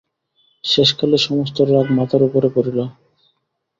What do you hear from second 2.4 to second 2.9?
পড়িল।